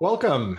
[0.00, 0.58] Welcome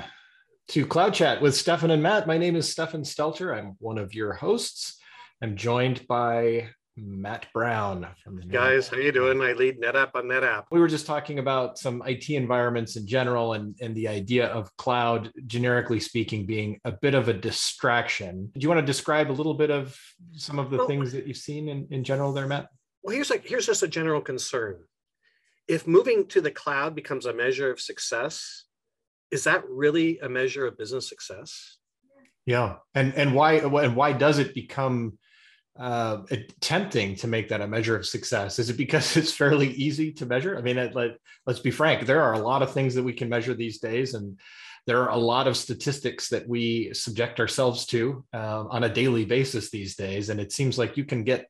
[0.69, 2.25] to Cloud Chat with Stefan and Matt.
[2.25, 3.53] My name is Stefan Stelter.
[3.53, 4.97] I'm one of your hosts.
[5.43, 8.87] I'm joined by Matt Brown from the guys.
[8.87, 9.41] How you doing?
[9.41, 10.63] I lead NetApp on NetApp.
[10.71, 14.75] We were just talking about some IT environments in general, and and the idea of
[14.77, 18.49] cloud, generically speaking, being a bit of a distraction.
[18.53, 19.99] Do you want to describe a little bit of
[20.31, 22.69] some of the well, things that you've seen in, in general there, Matt?
[23.03, 24.79] Well, here's like here's just a general concern.
[25.67, 28.64] If moving to the cloud becomes a measure of success,
[29.35, 31.77] is that really a measure of business success?
[32.45, 35.17] Yeah, and and why and why does it become
[35.77, 36.19] uh,
[36.61, 38.59] tempting to make that a measure of success?
[38.59, 40.57] Is it because it's fairly easy to measure?
[40.57, 42.05] I mean, let, let's be frank.
[42.05, 44.39] There are a lot of things that we can measure these days, and
[44.87, 49.25] there are a lot of statistics that we subject ourselves to uh, on a daily
[49.25, 50.29] basis these days.
[50.29, 51.49] And it seems like you can get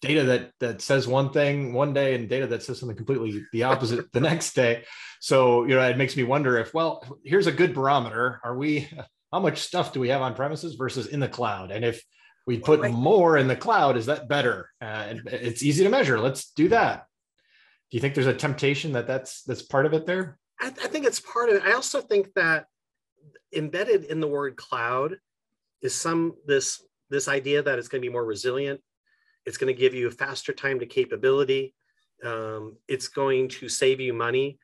[0.00, 3.64] data that that says one thing one day and data that says something completely the
[3.64, 4.84] opposite the next day.
[5.20, 8.40] So you know it makes me wonder if well here's a good barometer.
[8.44, 8.88] Are we
[9.32, 11.70] how much stuff do we have on premises versus in the cloud?
[11.70, 12.02] And if
[12.46, 12.92] we put right.
[12.92, 14.70] more in the cloud is that better?
[14.80, 16.18] Uh, and it's easy to measure.
[16.18, 17.06] Let's do that.
[17.90, 20.38] Do you think there's a temptation that that's that's part of it there?
[20.60, 21.62] I, I think it's part of it.
[21.62, 22.66] I also think that
[23.54, 25.16] embedded in the word cloud
[25.82, 28.80] is some this this idea that it's going to be more resilient
[29.48, 31.74] it's going to give you a faster time to capability.
[32.22, 34.58] Um, it's going to save you money.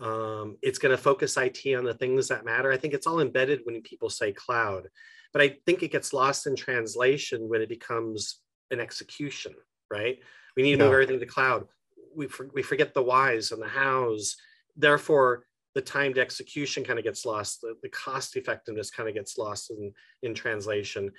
[0.00, 2.70] Um, it's going to focus IT on the things that matter.
[2.70, 4.86] I think it's all embedded when people say cloud,
[5.32, 8.38] but I think it gets lost in translation when it becomes
[8.70, 9.52] an execution,
[9.90, 10.20] right?
[10.56, 11.66] We need to move everything to cloud.
[12.14, 14.36] We, for, we forget the whys and the hows.
[14.76, 15.44] Therefore,
[15.74, 17.62] the timed execution kind of gets lost.
[17.62, 21.10] The, the cost effectiveness kind of gets lost in, in translation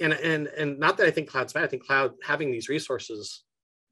[0.00, 1.64] and and and not that I think cloud's bad.
[1.64, 3.42] I think cloud having these resources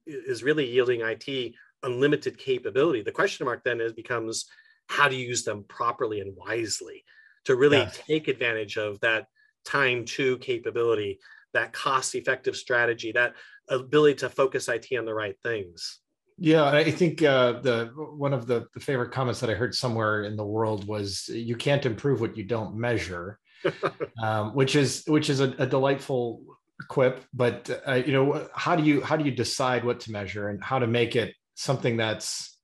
[0.06, 3.02] is really yielding IT unlimited capability.
[3.02, 4.46] The question mark then is becomes
[4.88, 7.04] how to use them properly and wisely
[7.44, 7.90] to really yeah.
[7.90, 9.26] take advantage of that
[9.64, 11.18] time to capability,
[11.52, 13.34] that cost effective strategy, that
[13.68, 16.00] ability to focus IT on the right things.
[16.36, 20.24] Yeah, I think uh, the one of the, the favorite comments that I heard somewhere
[20.24, 23.38] in the world was you can't improve what you don't measure
[24.22, 26.42] um, which is which is a, a delightful
[26.88, 27.24] quip.
[27.32, 30.62] But uh, you know, how do you how do you decide what to measure and
[30.62, 32.54] how to make it something that's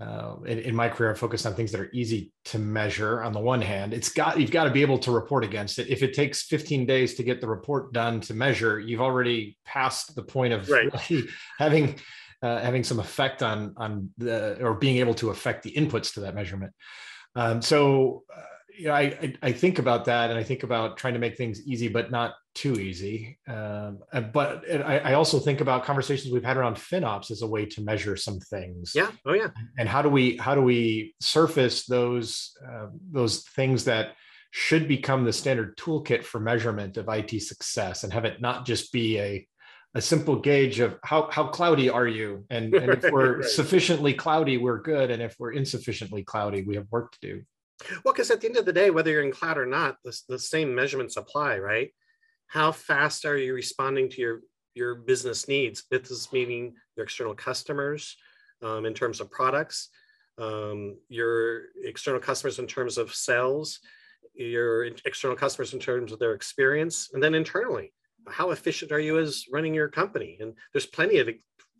[0.00, 3.22] uh, in, in, my career, I focused on things that are easy to measure.
[3.22, 5.88] On the one hand, it's got you've got to be able to report against it.
[5.88, 10.16] If it takes 15 days to get the report done to measure, you've already passed
[10.16, 10.92] the point of right.
[10.92, 11.24] really
[11.58, 12.00] having
[12.42, 16.20] uh, having some effect on on the or being able to affect the inputs to
[16.20, 16.72] that measurement.
[17.36, 18.40] Um, so uh,
[18.76, 21.66] you know, I, I think about that and I think about trying to make things
[21.66, 23.38] easy, but not too easy.
[23.48, 24.00] Um,
[24.32, 27.82] but I, I, also think about conversations we've had around FinOps as a way to
[27.82, 28.92] measure some things.
[28.94, 29.10] Yeah.
[29.26, 29.48] Oh yeah.
[29.78, 34.12] And how do we how do we surface those uh, those things that
[34.50, 38.92] should become the standard toolkit for measurement of IT success and have it not just
[38.92, 39.46] be a
[39.96, 43.44] a simple gauge of how, how cloudy are you and, and if we're right.
[43.44, 47.42] sufficiently cloudy we're good and if we're insufficiently cloudy we have work to do
[48.04, 50.18] well, because at the end of the day, whether you're in cloud or not, the,
[50.28, 51.90] the same measurements apply, right?
[52.46, 54.40] How fast are you responding to your,
[54.74, 55.82] your business needs?
[55.90, 58.16] Business meaning your external customers
[58.62, 59.90] um, in terms of products,
[60.38, 63.80] um, your external customers in terms of sales,
[64.34, 67.92] your external customers in terms of their experience, and then internally,
[68.28, 70.38] how efficient are you as running your company?
[70.40, 71.28] And there's plenty of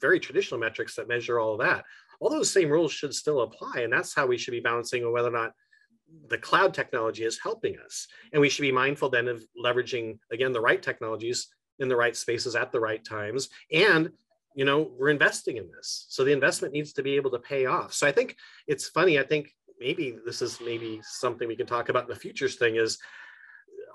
[0.00, 1.84] very traditional metrics that measure all of that.
[2.20, 5.28] All those same rules should still apply, and that's how we should be balancing whether
[5.28, 5.52] or not
[6.28, 8.06] the cloud technology is helping us.
[8.32, 11.48] And we should be mindful then of leveraging, again, the right technologies
[11.78, 13.48] in the right spaces at the right times.
[13.72, 14.10] And,
[14.54, 16.06] you know, we're investing in this.
[16.08, 17.92] So the investment needs to be able to pay off.
[17.92, 19.18] So I think it's funny.
[19.18, 22.76] I think maybe this is maybe something we can talk about in the futures thing
[22.76, 22.98] is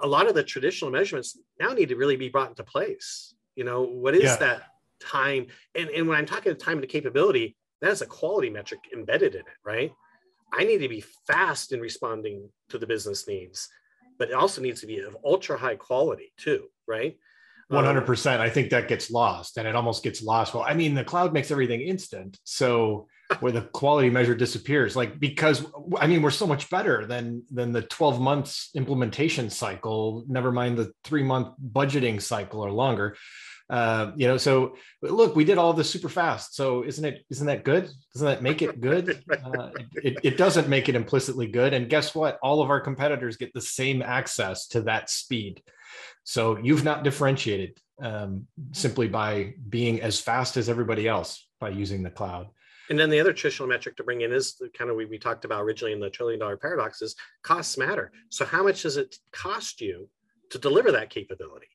[0.02, 3.34] a lot of the traditional measurements now need to really be brought into place.
[3.56, 4.36] You know, what is yeah.
[4.38, 4.64] that
[5.00, 5.48] time?
[5.76, 9.42] And, and when I'm talking time to capability, that is a quality metric embedded in
[9.42, 9.92] it, right?
[10.54, 13.70] I need to be fast in responding to the business needs,
[14.18, 17.18] but it also needs to be of ultra high quality too, right?
[17.72, 18.36] 100%.
[18.36, 20.54] Um, I think that gets lost and it almost gets lost.
[20.54, 22.40] Well, I mean, the cloud makes everything instant.
[22.44, 23.08] So
[23.42, 25.66] where the quality measure disappears, like, because
[25.98, 30.78] I mean, we're so much better than, than the 12 months implementation cycle, never mind
[30.78, 33.16] the three month budgeting cycle or longer.
[33.70, 36.56] Uh, you know, so look, we did all this super fast.
[36.56, 37.90] So isn't it isn't that good?
[38.14, 39.24] Doesn't that make it good?
[39.50, 41.74] Uh, it, it doesn't make it implicitly good.
[41.74, 42.38] And guess what?
[42.44, 45.62] All of our competitors get the same access to that speed.
[46.24, 52.04] So you've not differentiated um, simply by being as fast as everybody else by using
[52.04, 52.48] the cloud.
[52.90, 55.18] And then the other traditional metric to bring in is the kind of we, we
[55.18, 58.12] talked about originally in the trillion dollar paradox is costs matter.
[58.30, 60.10] So how much does it cost you
[60.52, 61.68] to deliver that capability?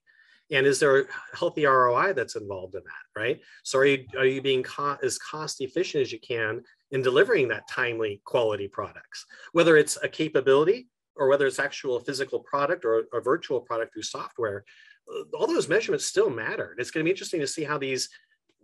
[0.50, 1.05] And is there a
[1.35, 3.41] healthy ROI that's involved in that, right?
[3.62, 7.49] So are you, are you being co- as cost efficient as you can in delivering
[7.49, 13.05] that timely quality products, whether it's a capability or whether it's actual physical product or
[13.12, 14.64] a virtual product through software,
[15.08, 16.73] uh, all those measurements still matter.
[16.73, 18.08] And it's going to be interesting to see how these,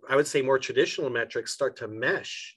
[0.09, 2.57] I would say, more traditional metrics start to mesh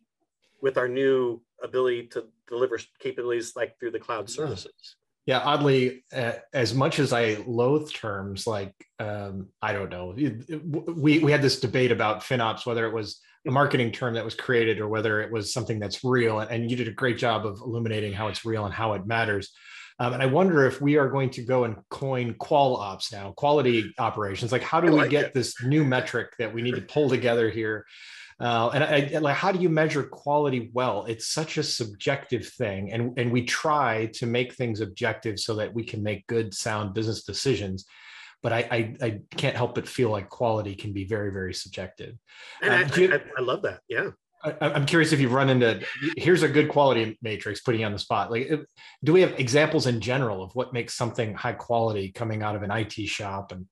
[0.62, 4.96] with our new ability to deliver capabilities like through the cloud services.
[5.26, 11.20] Yeah, oddly, uh, as much as I loathe terms like um, I don't know, we
[11.20, 14.80] we had this debate about FinOps, whether it was a marketing term that was created
[14.80, 18.14] or whether it was something that's real, and you did a great job of illuminating
[18.14, 19.54] how it's real and how it matters.
[20.00, 23.32] Um, and I wonder if we are going to go and coin qual ops now,
[23.32, 24.52] quality operations.
[24.52, 25.34] Like, how do we get it.
[25.34, 27.86] this new metric that we need to pull together here?
[28.44, 31.06] Uh, and I, like, how do you measure quality well?
[31.06, 35.74] It's such a subjective thing, and and we try to make things objective so that
[35.74, 37.86] we can make good, sound business decisions.
[38.42, 42.18] But I, I, I can't help but feel like quality can be very, very subjective.
[42.62, 43.80] And um, I, you, I, I love that.
[43.88, 44.10] Yeah.
[44.44, 45.82] I, am curious if you've run into
[46.18, 48.30] here's a good quality matrix putting you on the spot.
[48.30, 48.52] Like,
[49.02, 52.64] do we have examples in general of what makes something high quality coming out of
[52.64, 53.54] an IT shop?
[53.54, 53.68] And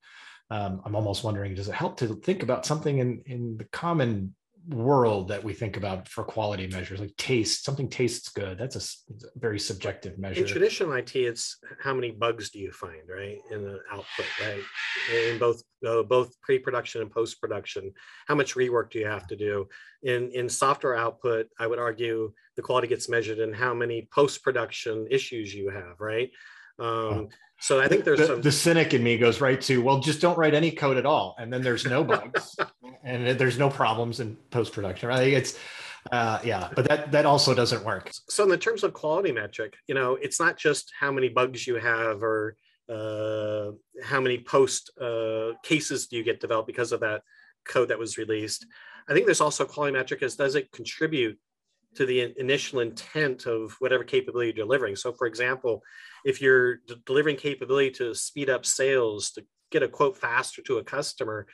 [0.49, 4.33] um, I'm almost wondering, does it help to think about something in in the common
[4.67, 8.57] world that we think about for quality measures like taste something tastes good.
[8.57, 10.41] That's a, very subjective measure.
[10.41, 14.61] in traditional it it's how many bugs do you find right in the output right?
[15.25, 17.91] In both uh, both pre-production and post-production
[18.27, 19.67] how much rework do you have to do?
[20.03, 25.07] In in software output i would argue the quality gets measured in how many post-production
[25.09, 26.29] issues you have right?
[26.79, 27.29] Um,
[27.61, 28.41] so I think there's the, some...
[28.41, 31.35] the cynic in me goes right to well, just don't write any code at all,
[31.37, 32.55] and then there's no bugs,
[33.03, 35.09] and there's no problems in post production.
[35.09, 35.31] Right?
[35.31, 35.59] It's
[36.11, 38.11] uh, yeah, but that that also doesn't work.
[38.29, 41.67] So in the terms of quality metric, you know, it's not just how many bugs
[41.67, 42.55] you have or
[42.89, 43.71] uh,
[44.03, 47.21] how many post uh, cases do you get developed because of that
[47.63, 48.65] code that was released.
[49.07, 51.37] I think there's also quality metric is does it contribute
[51.95, 54.95] to the initial intent of whatever capability you're delivering.
[54.95, 55.83] So, for example,
[56.25, 60.83] if you're delivering capability to speed up sales, to get a quote faster to a
[60.83, 61.47] customer,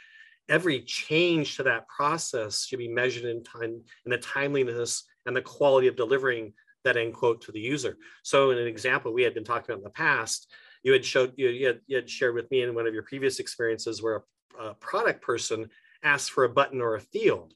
[0.50, 5.42] every change to that process should be measured in time in the timeliness and the
[5.42, 6.54] quality of delivering
[6.84, 7.98] that end quote to the user.
[8.24, 10.52] So, in an example we had been talking about in the past,
[10.84, 13.04] you had showed you, you, had, you had shared with me in one of your
[13.04, 14.24] previous experiences where
[14.60, 15.70] a, a product person
[16.04, 17.54] asked for a button or a field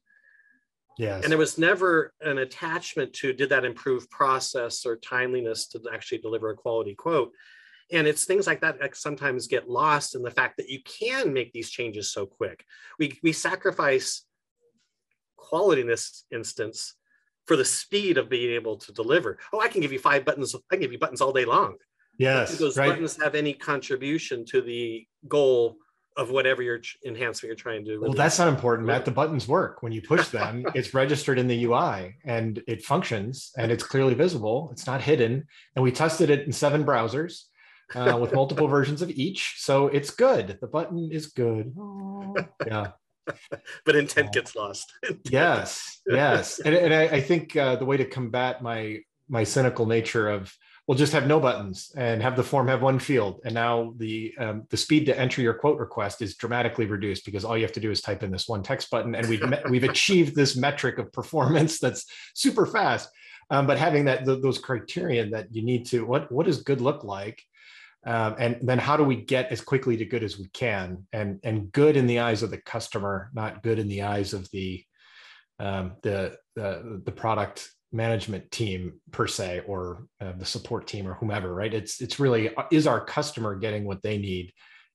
[0.97, 1.23] Yes.
[1.23, 6.19] And there was never an attachment to did that improve process or timeliness to actually
[6.19, 7.31] deliver a quality quote.
[7.91, 11.33] And it's things like that that sometimes get lost in the fact that you can
[11.33, 12.63] make these changes so quick.
[12.99, 14.25] We, we sacrifice
[15.35, 16.95] quality in this instance
[17.47, 19.39] for the speed of being able to deliver.
[19.51, 20.55] Oh, I can give you five buttons.
[20.55, 21.75] I can give you buttons all day long.
[22.17, 22.57] Yes.
[22.57, 22.89] those right.
[22.89, 25.77] buttons have any contribution to the goal
[26.17, 27.97] of whatever your enhancement you're trying to.
[27.97, 29.05] Well, that's not important, Matt.
[29.05, 30.65] The buttons work when you push them.
[30.75, 34.69] it's registered in the UI and it functions and it's clearly visible.
[34.71, 35.45] It's not hidden.
[35.75, 37.43] And we tested it in seven browsers
[37.95, 40.57] uh, with multiple versions of each, so it's good.
[40.61, 41.73] The button is good.
[41.77, 42.35] Oh,
[42.67, 42.91] yeah.
[43.85, 44.91] but intent gets lost.
[45.29, 48.99] yes, yes, and, and I, I think uh, the way to combat my
[49.29, 50.53] my cynical nature of
[50.87, 53.39] we'll just have no buttons and have the form have one field.
[53.45, 57.45] And now the um, the speed to enter your quote request is dramatically reduced because
[57.45, 59.83] all you have to do is type in this one text button, and we've we've
[59.83, 63.09] achieved this metric of performance that's super fast.
[63.49, 66.81] Um, but having that th- those criterion that you need to what what does good
[66.81, 67.43] look like,
[68.05, 71.39] um, and then how do we get as quickly to good as we can, and
[71.43, 74.83] and good in the eyes of the customer, not good in the eyes of the
[75.59, 81.13] um, the, the the product management team per se or uh, the support team or
[81.15, 81.73] whomever right?
[81.73, 84.53] It's it's really uh, is our customer getting what they need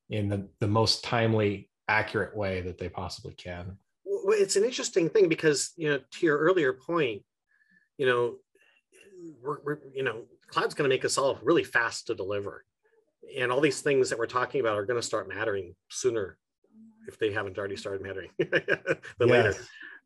[0.09, 3.77] in the, the most timely accurate way that they possibly can?
[4.05, 7.23] Well, it's an interesting thing because you know to your earlier point
[7.97, 8.35] you know
[9.41, 12.63] we're, we're you know cloud's going to make us all really fast to deliver.
[13.37, 16.37] And all these things that we're talking about are going to start mattering sooner
[17.07, 19.29] if they haven't already started mattering the yes.
[19.29, 19.55] later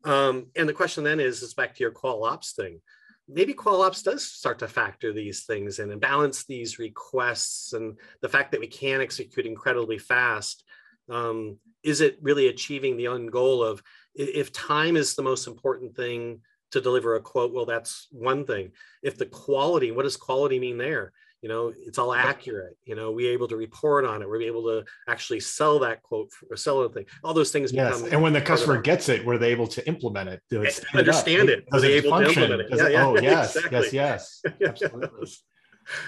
[0.04, 2.80] um, and the question then is, is back to your qual ops thing.
[3.28, 7.96] Maybe qual ops does start to factor these things in and balance these requests and
[8.20, 10.64] the fact that we can execute incredibly fast.
[11.08, 13.82] Um, is it really achieving the end goal of
[14.14, 16.40] if time is the most important thing
[16.72, 17.52] to deliver a quote?
[17.52, 18.72] Well, that's one thing.
[19.02, 21.12] If the quality, what does quality mean there?
[21.42, 24.62] You know it's all accurate you know we're able to report on it we're able
[24.62, 27.04] to actually sell that quote or sell the thing.
[27.22, 30.30] All those things yes and when the customer gets it were they able to implement
[30.30, 32.52] it do it understand it, does it function?
[32.52, 32.66] it?
[32.70, 33.88] Yeah, yeah, oh yes exactly.
[33.92, 35.28] yes yes absolutely.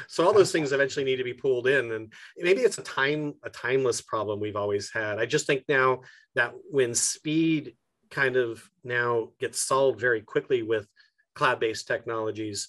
[0.07, 3.35] so all those things eventually need to be pulled in and maybe it's a time
[3.43, 5.19] a timeless problem we've always had.
[5.19, 6.03] I just think now
[6.37, 7.75] that when speed
[8.11, 10.87] kind of now gets solved very quickly with
[11.35, 12.69] cloud-based technologies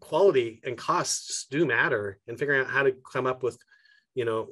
[0.00, 3.58] quality and costs do matter and figuring out how to come up with
[4.14, 4.48] you know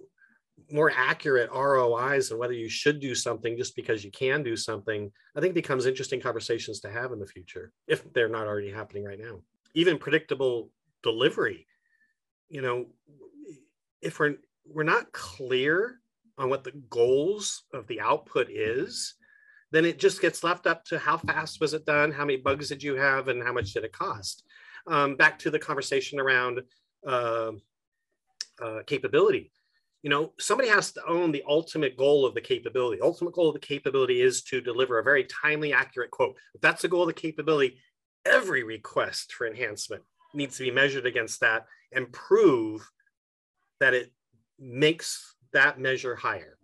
[0.70, 5.10] more accurate rois and whether you should do something just because you can do something
[5.36, 9.04] i think becomes interesting conversations to have in the future if they're not already happening
[9.04, 9.40] right now.
[9.74, 10.70] Even predictable
[11.02, 11.66] delivery
[12.48, 12.86] you know
[14.00, 15.98] if we're we're not clear
[16.38, 19.14] on what the goals of the output is
[19.72, 22.12] then it just gets left up to how fast was it done?
[22.12, 23.28] How many bugs did you have?
[23.28, 24.44] And how much did it cost
[24.86, 26.60] um, back to the conversation around
[27.06, 27.52] uh,
[28.62, 29.52] uh, capability.
[30.02, 33.00] You know, somebody has to own the ultimate goal of the capability.
[33.00, 36.36] Ultimate goal of the capability is to deliver a very timely, accurate quote.
[36.54, 37.78] If that's the goal of the capability,
[38.24, 40.02] every request for enhancement
[40.34, 42.88] needs to be measured against that and prove
[43.80, 44.12] that it
[44.58, 46.56] makes that measure higher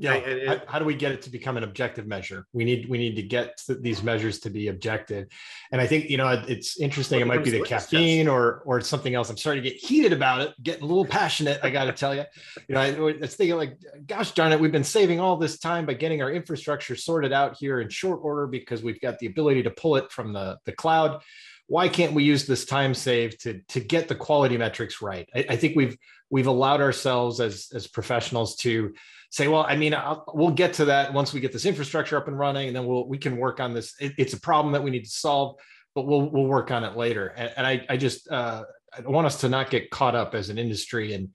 [0.00, 0.46] yeah.
[0.46, 2.46] How, how, do we get it to become an objective measure?
[2.52, 5.28] We need we need to get these measures to be objective.
[5.72, 9.14] And i think you know it's interesting it might be the caffeine or or something
[9.14, 9.30] else.
[9.30, 12.14] I'm starting to get heated about it getting a little passionate i got to tell
[12.14, 12.24] you
[12.68, 15.58] you know I, I was thinking like gosh darn it we've been saving all this
[15.58, 19.26] time by getting our infrastructure sorted out here in short order because we've got the
[19.26, 21.22] ability to pull it from the the cloud.
[21.66, 25.28] Why can't we use this time save to to get the quality metrics right?
[25.34, 25.96] I, I think we've
[26.30, 28.94] we've allowed ourselves as as professionals to
[29.30, 32.28] say, well, I mean, I'll, we'll get to that once we get this infrastructure up
[32.28, 33.94] and running, and then we'll we can work on this.
[34.00, 35.56] It, it's a problem that we need to solve,
[35.94, 37.28] but we'll we'll work on it later.
[37.28, 38.64] And, and I I just uh,
[38.96, 41.28] I want us to not get caught up as an industry and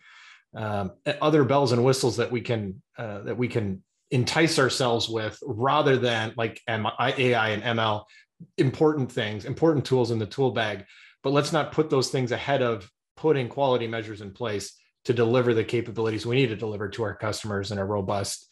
[0.56, 5.38] um, other bells and whistles that we can uh, that we can entice ourselves with,
[5.44, 8.04] rather than like AI and ML,
[8.58, 10.86] important things, important tools in the tool bag.
[11.24, 15.54] But let's not put those things ahead of putting quality measures in place to deliver
[15.54, 18.48] the capabilities we need to deliver to our customers in a robust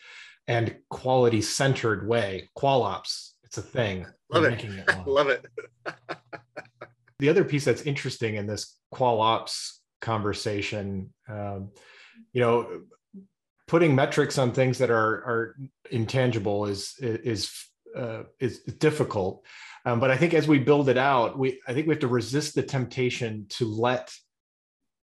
[0.47, 2.49] and quality centered way.
[2.57, 4.05] QualOps, it's a thing.
[4.31, 4.63] Love it.
[4.63, 5.45] it Love it.
[7.19, 11.71] the other piece that's interesting in this QualOps conversation, um,
[12.33, 12.81] you know,
[13.67, 15.55] putting metrics on things that are are
[15.91, 17.51] intangible is is
[17.95, 19.45] uh, is difficult.
[19.85, 22.07] Um, but I think as we build it out, we I think we have to
[22.07, 24.13] resist the temptation to let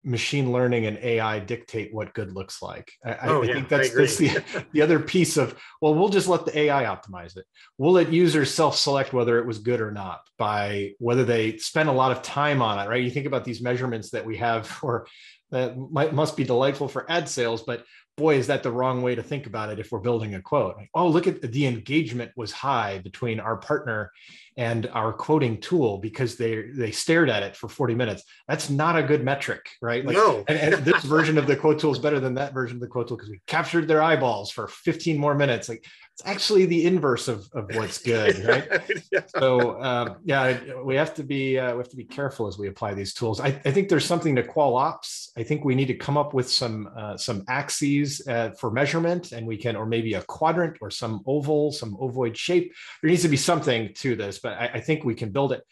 [0.04, 2.92] machine learning and AI dictate what good looks like.
[3.04, 6.08] I, oh, I yeah, think that's, I that's the, the other piece of, well, we'll
[6.08, 7.44] just let the AI optimize it.
[7.78, 11.92] We'll let users self-select whether it was good or not by whether they spend a
[11.92, 13.02] lot of time on it, right?
[13.02, 15.06] You think about these measurements that we have for
[15.50, 17.84] that might, must be delightful for ad sales, but
[18.16, 20.76] boy, is that the wrong way to think about it if we're building a quote.
[20.76, 24.10] Like, oh, look at the engagement was high between our partner
[24.56, 28.22] and our quoting tool because they they stared at it for 40 minutes.
[28.48, 30.04] That's not a good metric, right?
[30.04, 30.44] Like, no.
[30.46, 32.88] and, and this version of the quote tool is better than that version of the
[32.88, 35.68] quote tool because we captured their eyeballs for 15 more minutes.
[35.68, 38.68] Like it's actually the inverse of, of what's good, right?
[39.10, 39.22] yeah.
[39.28, 42.68] So um, yeah, we have to be uh, we have to be careful as we
[42.68, 43.40] apply these tools.
[43.40, 45.30] I, I think there's something to qual ops.
[45.38, 49.32] I think we need to come up with some uh, some axes uh, for measurement,
[49.32, 52.74] and we can, or maybe a quadrant or some oval, some ovoid shape.
[53.00, 55.62] There needs to be something to this, but I, I think we can build it.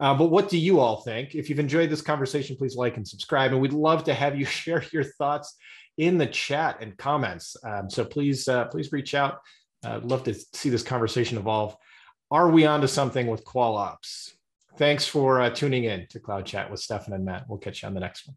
[0.00, 1.34] Uh, but what do you all think?
[1.34, 3.50] If you've enjoyed this conversation, please like and subscribe.
[3.50, 5.56] And we'd love to have you share your thoughts
[5.96, 7.56] in the chat and comments.
[7.64, 9.40] Um, so please, uh, please reach out.
[9.84, 11.76] I'd love to see this conversation evolve.
[12.30, 14.32] Are we onto something with QualOps?
[14.76, 17.46] Thanks for uh, tuning in to Cloud Chat with Stefan and Matt.
[17.48, 18.36] We'll catch you on the next one.